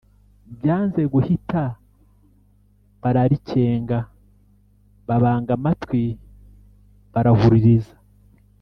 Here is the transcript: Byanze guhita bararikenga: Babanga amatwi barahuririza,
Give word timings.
Byanze 0.59 1.01
guhita 1.13 1.63
bararikenga: 3.01 3.97
Babanga 5.07 5.51
amatwi 5.57 6.03
barahuririza, 7.13 7.95